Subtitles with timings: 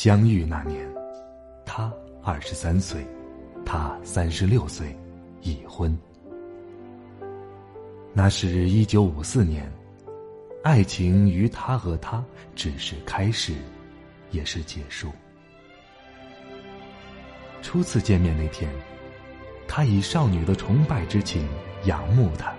[0.00, 0.88] 相遇那年，
[1.66, 1.92] 他
[2.22, 3.04] 二十三岁，
[3.66, 4.96] 他三十六岁，
[5.42, 5.98] 已婚。
[8.12, 9.68] 那是一九五四年，
[10.62, 12.24] 爱情于他和他
[12.54, 13.54] 只是开始，
[14.30, 15.10] 也是结束。
[17.60, 18.70] 初次见面那天，
[19.66, 21.44] 他以少女的崇拜之情
[21.86, 22.54] 仰慕她，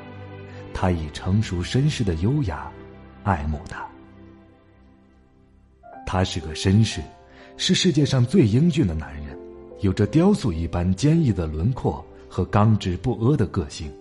[0.74, 2.70] 他以成熟绅士的优雅
[3.24, 3.88] 爱慕她。
[6.06, 7.02] 他是个绅士，
[7.62, 9.38] 是世界上最英俊的男人，
[9.82, 13.92] 有着雕塑一般坚毅的轮廓和刚直不阿的个性。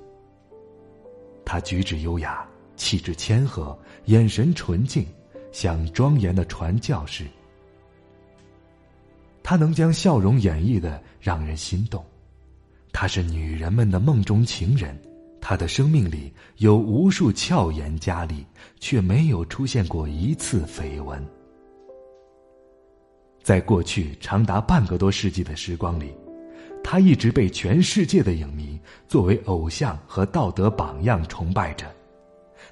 [1.44, 5.04] 他举止优雅，气质谦和，眼神纯净，
[5.50, 7.26] 像庄严的传教士。
[9.42, 12.04] 他能将笑容演绎的让人心动，
[12.92, 14.96] 他是女人们的梦中情人。
[15.40, 18.46] 他的生命里有无数俏颜佳丽，
[18.78, 21.20] 却没有出现过一次绯闻。
[23.48, 26.12] 在过去长达半个多世纪的时光里，
[26.84, 31.86] 他一直被全世界的影迷作为偶像和道德榜样崇拜着。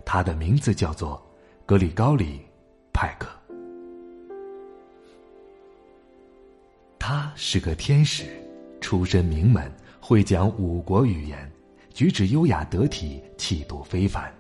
[0.05, 1.27] 他的名字叫做
[1.65, 2.25] 格里高里·
[2.93, 3.27] 派克。
[6.99, 8.25] 他是个天使，
[8.79, 11.51] 出身名门，会讲五国语言，
[11.95, 14.31] 举止优雅得体，气度非凡。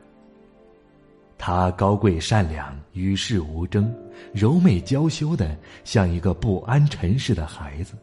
[1.39, 3.95] 她高贵善良，与世无争，
[4.33, 7.95] 柔媚娇羞的像一个不安尘世的孩子。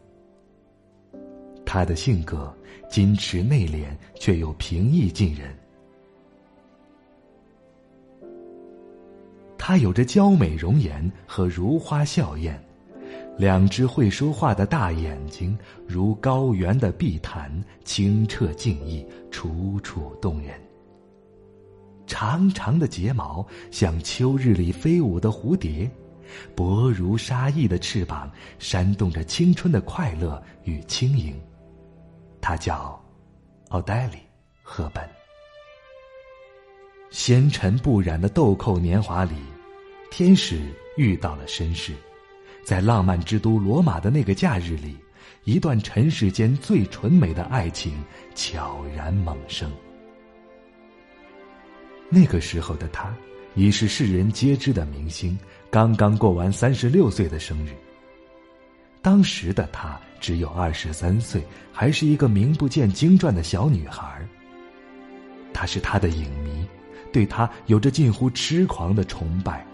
[1.66, 2.54] 他的性格
[2.88, 5.52] 矜持内敛，却又平易近人。
[9.58, 12.54] 他有着娇美容颜和如花笑靥。
[13.36, 17.50] 两只会说话的大眼睛，如高原的碧潭，
[17.84, 20.54] 清澈静谧，楚楚动人。
[22.06, 25.90] 长长的睫毛像秋日里飞舞的蝴蝶，
[26.54, 31.34] 薄如纱翼的翅膀扇动着青春的快乐与轻盈。
[32.40, 33.02] 她叫
[33.68, 34.16] 奥黛丽·
[34.62, 35.08] 赫本。
[37.10, 39.36] 纤尘不染的豆蔻年华里，
[40.10, 41.92] 天使遇到了绅士。
[42.64, 44.96] 在浪漫之都罗马的那个假日里，
[45.44, 48.02] 一段尘世间最纯美的爱情
[48.34, 49.70] 悄然萌生。
[52.14, 53.12] 那个时候的他，
[53.56, 55.36] 已是世人皆知的明星，
[55.68, 57.70] 刚刚过完三十六岁的生日。
[59.02, 64.24] 当时的他只有二十三岁，还是一个名不见经传的小女孩。
[65.52, 66.64] 他是他的影迷，
[67.12, 69.66] 对他有着近乎痴狂的崇拜。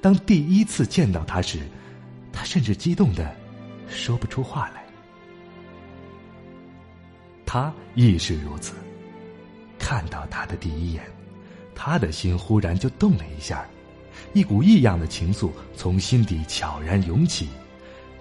[0.00, 1.58] 当第一次见到他时，
[2.32, 3.34] 他甚至激动的
[3.88, 4.84] 说不出话来。
[7.44, 8.76] 他亦是如此。
[9.78, 11.02] 看到他的第一眼，
[11.82, 13.66] 他的心忽然就动了一下，
[14.34, 17.48] 一股异样的情愫从心底悄然涌起，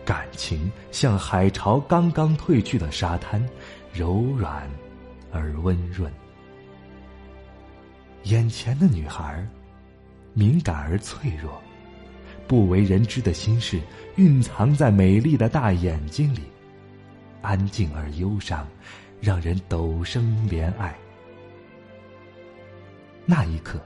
[0.05, 3.45] 感情像海潮刚刚退去的沙滩，
[3.91, 4.65] 柔软
[5.29, 6.09] 而温润。
[8.23, 9.45] 眼前的女孩，
[10.33, 11.61] 敏感而脆弱。
[12.47, 13.81] 不为人知的心事，
[14.15, 16.43] 蕴藏在美丽的大眼睛里，
[17.41, 18.65] 安静而忧伤，
[19.19, 20.95] 让人陡生怜爱。
[23.29, 23.79] 那一刻，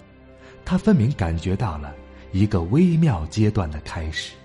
[0.64, 1.94] 他分明感觉到了
[2.32, 4.36] 一个微妙阶段的开始。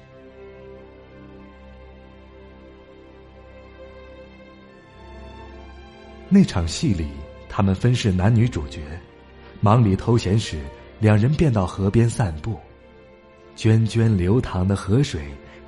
[6.28, 7.06] 那场戏里，
[7.48, 8.80] 他们分饰男女主角，
[9.60, 10.58] 忙里偷闲时，
[10.98, 12.58] 两人便到河边散步。
[13.54, 15.22] 涓涓流淌的河水，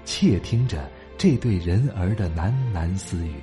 [0.05, 3.35] 窃听着这对人儿的喃喃私语。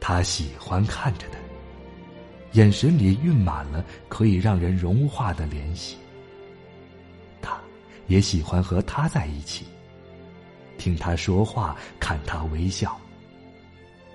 [0.00, 1.38] 他喜欢看着他，
[2.52, 5.96] 眼神里蕴满了可以让人融化的怜惜。
[7.40, 7.58] 他
[8.06, 9.66] 也喜欢和他在一起，
[10.76, 12.98] 听他说话，看他微笑。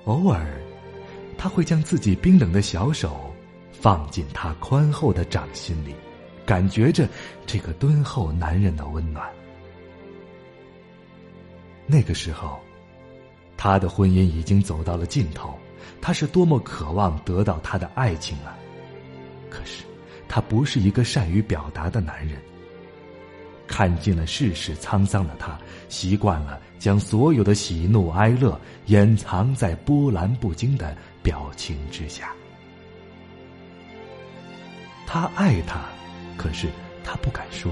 [0.06, 0.62] 偶尔，
[1.38, 3.34] 他会将自己冰冷的小手
[3.72, 5.94] 放进他宽厚的掌心里。
[6.46, 7.08] 感觉着
[7.46, 9.32] 这个敦厚男人的温暖。
[11.88, 12.60] 那个时候，
[13.56, 15.58] 他的婚姻已经走到了尽头，
[16.02, 18.58] 他是多么渴望得到他的爱情啊！
[19.50, 19.84] 可是，
[20.28, 22.42] 他不是一个善于表达的男人。
[23.68, 25.58] 看尽了世事沧桑的他，
[25.90, 32.34] 习惯了将所有的喜怒哀乐掩藏在波澜不惊的表情之下。
[35.08, 35.82] 他爱她。
[36.36, 36.68] 可是
[37.04, 37.72] 他不敢说，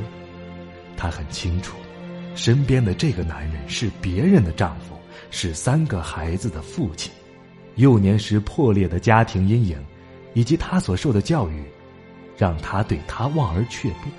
[0.95, 1.75] 他很清楚，
[2.35, 4.95] 身边的这个男人是别人的丈夫，
[5.31, 7.11] 是三个孩子的父亲。
[7.75, 9.77] 幼年时破裂的家庭阴影，
[10.33, 11.63] 以及他所受的教育，
[12.38, 14.09] 让他对他望而却步。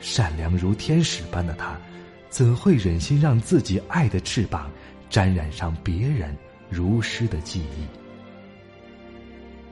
[0.00, 1.76] 善良如天使般的他，
[2.28, 4.70] 怎会忍心让自己爱的翅膀
[5.08, 6.36] 沾染上别人
[6.68, 7.86] 如诗的记忆？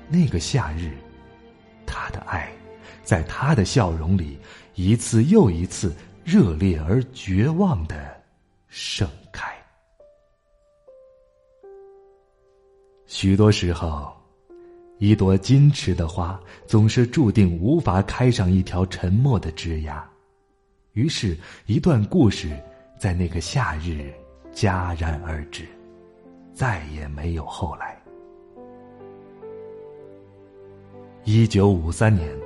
[0.09, 0.93] 那个夏日，
[1.87, 2.51] 他的爱，
[3.03, 4.39] 在他的笑容里，
[4.75, 8.23] 一次又一次热烈而绝望的
[8.69, 9.09] 盛
[13.17, 14.13] 许多时候，
[14.99, 20.05] 一朵矜持的花总是注定无法开上一条沉默的枝桠。
[20.95, 22.61] 于是，一段故事
[22.99, 24.13] 在那个夏日
[24.53, 25.65] 戛然而止，
[26.53, 27.97] 再也没有后来。
[31.23, 32.29] 一九五三年，《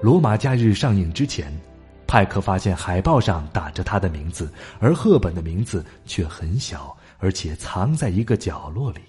[0.00, 1.52] 罗马假日》上映之前，
[2.06, 4.48] 派克发现海报上打着他的名字，
[4.78, 9.00] 而赫本的名字却很小，而且藏在一个角落里。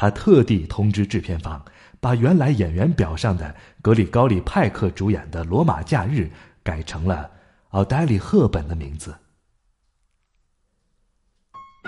[0.00, 1.62] 他特地通知制片方，
[2.00, 6.22] 把原来演员表上的格里高利·派克主演的《罗马假日》
[6.62, 7.30] 改成了。
[7.72, 9.14] 奥黛丽·赫本的名字。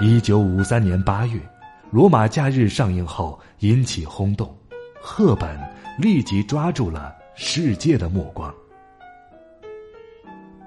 [0.03, 1.41] 一九五三年八月，
[1.91, 4.55] 《罗马假日》上映后引起轰动，
[5.00, 5.58] 赫本
[5.99, 8.55] 立即抓住了世界的目光。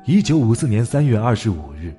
[0.07, 1.95] 一九五四年三月二十五日，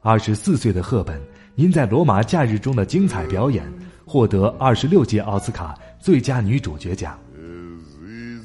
[0.00, 1.20] 二十四岁的赫本
[1.56, 3.70] 因在《罗马假日》中的精彩表演，
[4.06, 7.18] 获得二十六届奥斯卡最佳女主角奖。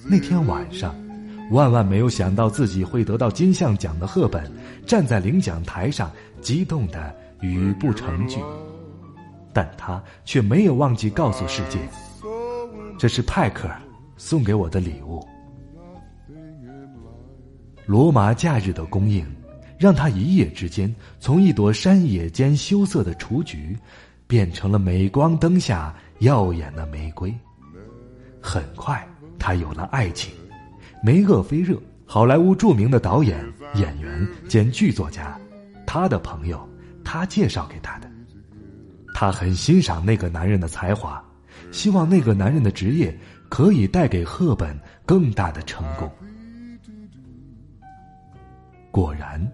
[0.10, 0.94] 那天晚上。
[1.52, 4.50] 万万没有想到自己会得到金像奖的赫本，
[4.88, 6.10] 站在领奖台上，
[6.40, 8.40] 激动的语不成句。
[9.52, 11.78] 但他却没有忘记告诉世界
[12.98, 13.70] ：“这是派克
[14.16, 15.20] 送给我的礼物。”
[17.86, 19.26] 《罗马假日》的公映，
[19.78, 23.78] 让他一夜之间从一朵山野间羞涩的雏菊，
[24.32, 27.38] 变成了镁光灯下耀眼的玫瑰。
[28.42, 29.06] 很快，
[29.38, 30.34] 他有了爱情。
[31.04, 33.46] 梅厄菲热，好莱坞著名的导演、
[33.76, 35.38] 演员兼剧作家，
[35.86, 36.66] 他的朋友，
[37.04, 38.10] 他介绍给他的。
[39.14, 41.22] 他很欣赏那个男人的才华，
[41.74, 43.14] 希望那个男人的职业
[43.50, 46.10] 可以带给赫本更大的成功。
[48.92, 49.46] 果然，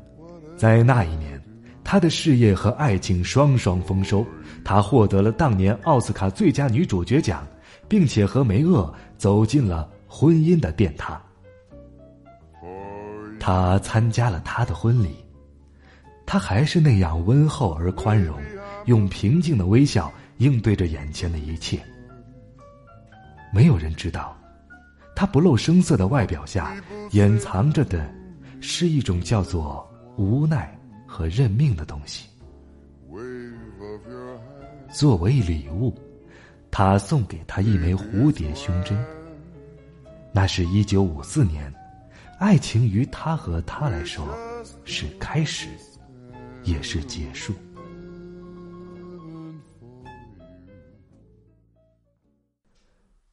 [0.55, 1.36] 在那一年，
[1.89, 4.25] 他的事业和爱情双双丰收，
[4.61, 7.47] 他获得了当年奥斯卡最佳女主角奖，
[7.87, 11.17] 并且和梅厄走进了婚姻的殿堂。
[13.39, 15.15] 他参加了他的婚礼，
[16.25, 18.37] 他还是那样温厚而宽容，
[18.87, 21.79] 用平静的微笑应对着眼前的一切。
[23.53, 24.35] 没有人知道，
[25.15, 26.75] 他不露声色的外表下
[27.11, 28.13] 掩藏着的，
[28.59, 30.76] 是一种叫做无奈
[31.07, 32.27] 和认命的东西。
[34.93, 35.97] 作为礼物，
[36.69, 38.97] 他送给他一枚蝴蝶胸针。
[40.33, 41.73] 那是一九五四年。
[42.39, 44.23] 爱情于他和他来说，
[44.85, 45.67] 是开始，
[46.63, 47.51] 也是结束。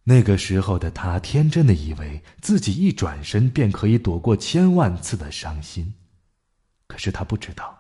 [0.03, 5.93] 那个时候的他，天真的以为自己一转身便可以躲过千万次的伤心，
[6.95, 7.77] 可是他不知道，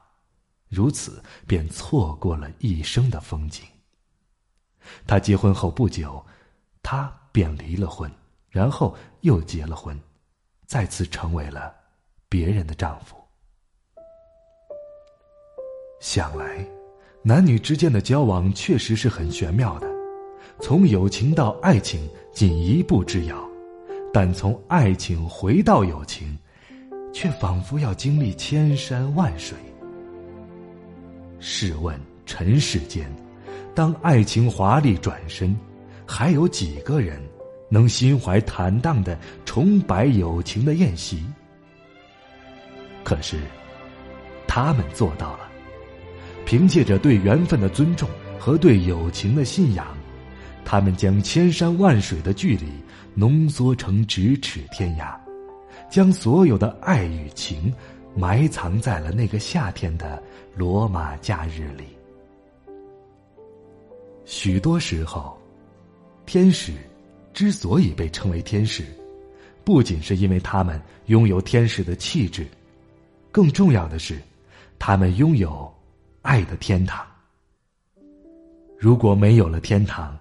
[0.68, 3.64] 如此便错过了一生的风景。
[5.06, 6.20] 他结婚后不久，
[6.82, 8.10] 他便离了婚，
[8.50, 9.96] 然后又结了婚。
[10.66, 11.72] 再次成为了
[12.28, 13.14] 别人的丈夫。
[16.00, 16.66] 想来，
[17.22, 19.88] 男女之间的交往确实是很玄妙的，
[20.60, 23.48] 从友情到爱情仅一步之遥，
[24.12, 26.36] 但从爱情回到友情，
[27.14, 29.56] 却仿佛要经历千山万水。
[31.38, 33.08] 试问尘世间，
[33.74, 35.56] 当爱情华丽转身，
[36.04, 37.22] 还有几个人？
[37.70, 41.24] 能心怀坦荡的重摆友情的宴席，
[43.02, 43.40] 可是
[44.46, 45.50] 他们做到了。
[46.44, 49.86] 凭借着对缘分的尊重和对友情的信仰，
[50.64, 52.66] 他们将千山万水的距离
[53.14, 55.16] 浓缩成咫尺天涯，
[55.94, 57.72] 将所有的爱与情
[58.16, 60.20] 埋藏在了那个夏天的
[60.56, 61.84] 罗马假日里。
[64.24, 65.38] 许多时候，
[66.26, 66.72] 天使。
[67.32, 68.84] 之所以被称为天使，
[69.62, 72.44] 不仅是因为他们拥有天使的气质，
[73.30, 74.20] 更重要的是，
[74.80, 75.72] 他们拥有
[76.22, 77.06] 爱的天堂。
[78.76, 80.18] 如果没有了天堂，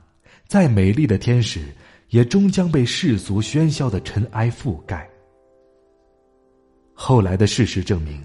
[0.48, 1.66] 再美丽的天使
[2.10, 5.10] 也终将被世俗喧嚣的尘埃覆盖。
[7.06, 8.24] 后来的事实证明，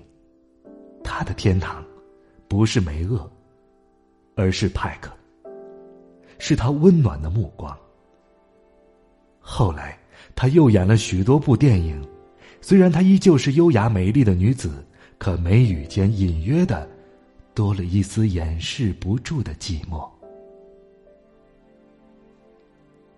[1.03, 1.85] 他的天堂
[2.47, 3.29] 不是梅厄，
[4.37, 5.11] 而是派克，
[6.39, 7.77] 是他温暖的目光。
[9.41, 9.99] 后来，
[10.37, 12.01] 他又演了许多部电影，
[12.61, 14.87] 虽然她依旧是优雅美丽的女子，
[15.19, 16.89] 可眉宇间隐约的
[17.55, 20.09] 多了一丝掩饰不住的寂寞。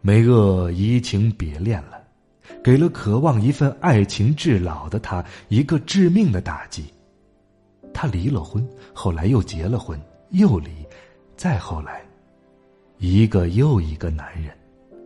[0.01, 2.00] 梅厄移情别恋了，
[2.63, 6.85] 给了渴望一份爱情至老的他一个致命的打击。
[7.93, 10.71] 他离了婚，后来又结了婚，又离，
[11.37, 12.03] 再后来，
[12.99, 14.57] 一个又一个男人，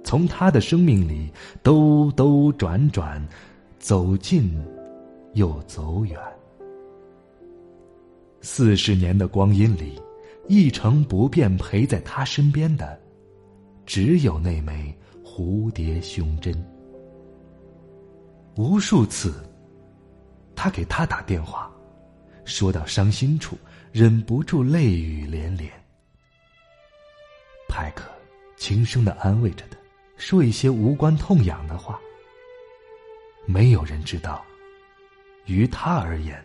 [0.05, 1.33] 从他的生命里
[1.63, 3.27] 兜兜转转，
[3.79, 4.53] 走近，
[5.33, 6.19] 又走远。
[8.43, 9.99] 四十年的光阴里，
[10.47, 13.01] 一成不变陪在他身边的，
[13.87, 16.55] 只有那枚蝴蝶胸针。
[18.57, 19.35] 无数次，
[20.55, 21.69] 他给他打电话。
[22.45, 23.59] 说到伤心处，
[23.91, 25.73] 忍不住泪雨连连。
[27.69, 28.09] 派克
[28.57, 29.77] 轻声的安慰着他，
[30.19, 31.99] 说一些无关痛痒的话。
[33.45, 34.45] 没有人知道，
[35.47, 36.43] 于他而言，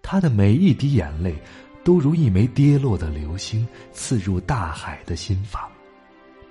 [0.00, 1.36] 他的每一滴眼泪，
[1.84, 5.70] 都如一枚跌落的流星，刺入大海的心房。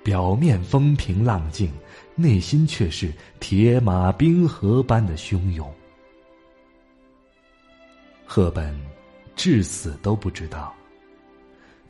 [0.04, 1.72] 表面风平浪静，
[2.16, 5.72] 内心却是铁马冰河般的汹涌。
[8.24, 8.74] 赫本
[9.36, 10.74] 至死都不知道，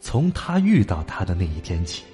[0.01, 2.05] 从他遇到他的那一天起，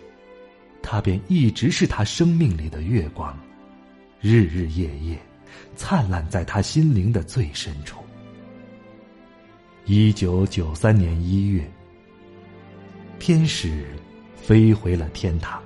[0.83, 3.37] 他便一直是他生命里的月光，
[4.21, 5.19] 日日夜夜
[5.75, 7.99] 灿烂在他心灵的最深处。
[9.85, 11.69] 一九九三年一月，
[13.19, 13.87] 天使
[14.37, 15.61] 飞回了天堂，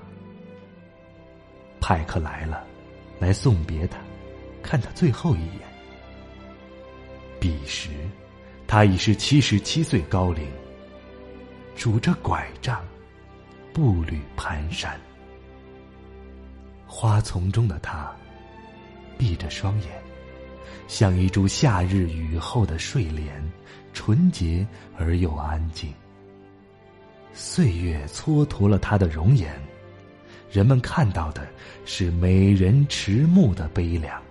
[1.86, 2.64] 派克来了，
[3.20, 3.96] 来送别他，
[4.60, 5.60] 看他最后一眼。
[7.38, 7.90] 彼时。
[8.66, 10.44] 他已是七十七岁高龄，
[11.76, 12.84] 拄着拐杖，
[13.72, 14.96] 步履蹒跚。
[16.88, 18.12] 花丛中的他，
[19.16, 19.88] 闭着双眼，
[20.88, 23.40] 像一株夏日雨后的睡莲，
[23.92, 24.66] 纯洁
[24.98, 25.94] 而又安静。
[27.32, 29.54] 岁月蹉跎了他的容颜，
[30.50, 31.46] 人们看到的
[31.84, 34.22] 是美人迟暮的悲凉。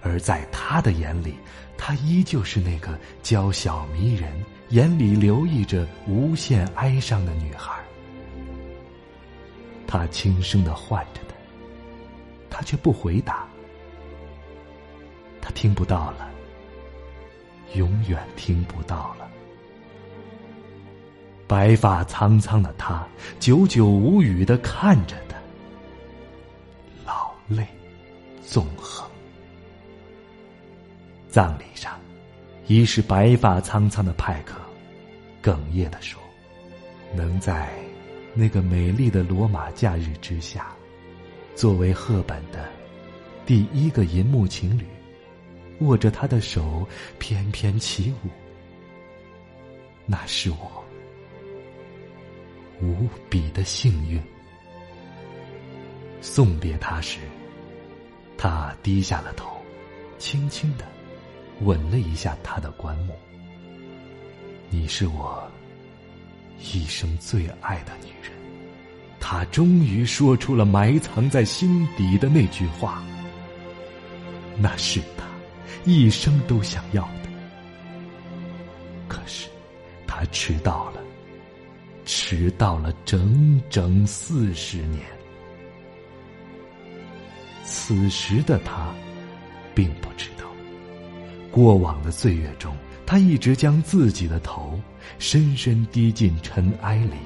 [0.00, 1.34] 而在他的眼里，
[1.76, 4.32] 她依旧是那个娇小迷人、
[4.68, 7.72] 眼里流溢着无限哀伤的女孩。
[9.86, 11.34] 他轻声的唤着她，
[12.58, 13.46] 她却不回答。
[15.40, 16.30] 他听不到了，
[17.74, 19.28] 永远听不到了。
[21.48, 23.08] 白发苍苍的他，
[23.40, 25.36] 久久无语的看着他，
[27.06, 27.66] 老泪
[28.42, 29.08] 纵横。
[31.26, 31.98] 葬礼上，
[32.66, 34.60] 已是白发苍苍的派克，
[35.42, 36.20] 哽咽的说
[37.16, 37.70] ：“能在
[38.34, 40.66] 那个美丽的罗马假日之下，
[41.54, 42.68] 作为赫本的
[43.46, 44.84] 第一个银幕情侣，
[45.80, 46.86] 握着他的手
[47.18, 48.28] 翩翩起舞，
[50.04, 50.84] 那是我
[52.80, 54.20] 无比的幸运。”
[56.20, 57.20] 送别他时，
[58.36, 59.56] 他低下了头，
[60.18, 60.84] 轻轻的。
[61.62, 63.12] 吻了一下他的棺木。
[64.70, 65.42] 你是我
[66.60, 68.30] 一生最爱的女人。
[69.18, 73.02] 他终于说出了埋藏在心底的那句话。
[74.56, 75.24] 那是他
[75.84, 77.28] 一生都想要的。
[79.08, 79.48] 可是，
[80.06, 81.02] 他迟到了，
[82.08, 85.04] 迟到了整整四十年。
[87.66, 88.94] 此时的他，
[89.74, 90.46] 并不知道。
[91.52, 92.74] 过往的岁月中，
[93.04, 94.80] 他一直将自己的头
[95.18, 97.16] 深深低进尘埃里，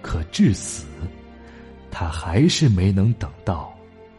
[0.00, 0.86] 可至死，
[1.90, 3.76] 他还是没能等到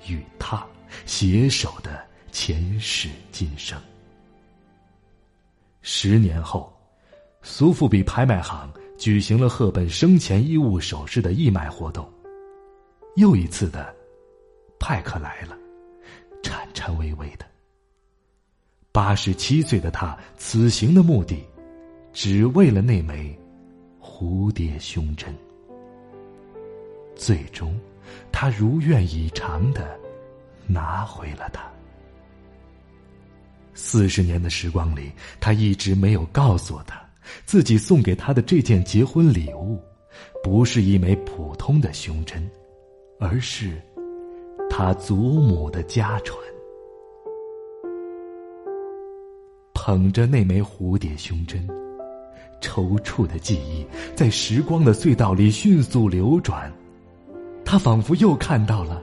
[0.07, 0.63] 与他
[1.07, 1.99] 携手的
[2.31, 3.75] 前世今生。
[5.81, 6.71] 十年后，
[7.41, 8.71] 苏富比拍卖行
[9.03, 12.09] 举行了赫本生前衣物首饰的义卖活动。
[13.17, 13.93] 又一次的，
[14.79, 15.57] 派克来了，
[16.41, 17.45] 颤颤巍巍的。
[18.93, 21.45] 八十七岁的他，此行的目的，
[22.13, 23.37] 只为了那枚
[24.01, 25.35] 蝴蝶胸针。
[27.13, 27.77] 最终，
[28.31, 29.99] 他如愿以偿的
[30.65, 31.69] 拿回了它。
[33.73, 37.02] 四十年的时光里，他一直没有告诉他，
[37.45, 39.79] 自己送给他的这件结婚礼物，
[40.43, 42.49] 不是一枚普通的胸针，
[43.19, 43.81] 而是
[44.69, 46.37] 他祖母的家传。
[49.73, 51.67] 捧着那枚蝴蝶胸针，
[52.61, 56.71] 抽搐的记忆在时光的隧道里迅速流转。
[57.65, 59.01] 他仿佛又看到了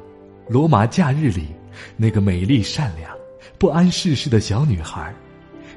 [0.48, 1.48] 罗马假日里
[1.96, 3.14] 那个美丽、善良、
[3.58, 5.14] 不谙世事的小女孩，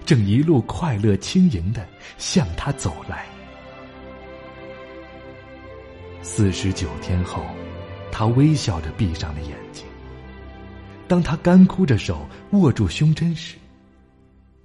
[0.06, 1.86] 正一路快乐轻盈的
[2.18, 3.26] 向他走来。
[6.22, 7.44] 四十九天后，
[8.12, 9.86] 他微笑着闭上了眼睛。
[11.08, 13.58] 当他干枯着手握住胸针时，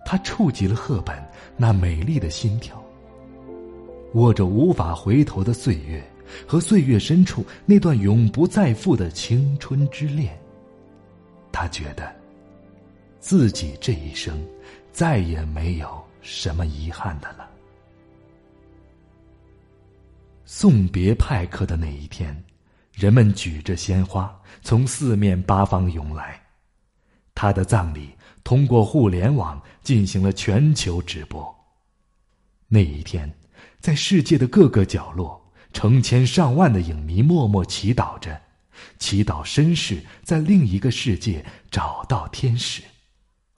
[0.07, 1.17] 他触及了赫本
[1.57, 2.83] 那美丽的心跳。
[4.15, 6.03] 握着无法回头的岁月，
[6.47, 10.39] 和岁月深处那段永不再复的青春之恋，
[11.53, 12.11] 他觉得
[13.21, 14.41] 自己这一生
[14.93, 17.49] 再也没有什么遗憾的了。
[20.45, 22.45] 送别派克的那一天，
[22.93, 26.41] 人们举着鲜花从四面八方涌来，
[27.35, 28.11] 他的葬礼
[28.43, 31.55] 通过互联网进行了全球直播。
[32.69, 33.33] 那一天。
[33.81, 35.41] 在世界的各个角落，
[35.73, 38.41] 成千上万的影迷默默祈祷着，
[38.99, 42.83] 祈祷绅士在另一个世界找到天使，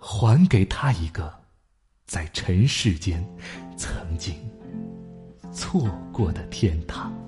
[0.01, 1.31] 还给他一个
[2.07, 3.23] 在尘世间
[3.77, 4.35] 曾经
[5.53, 7.21] 错过的天堂。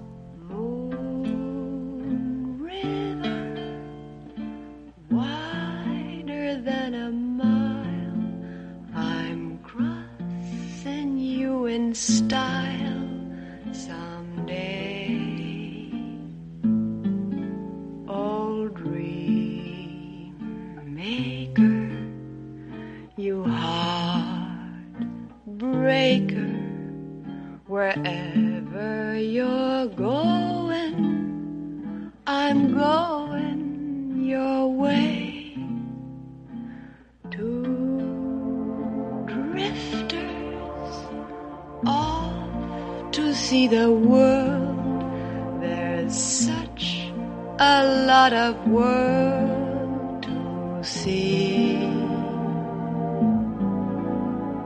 [50.83, 51.77] see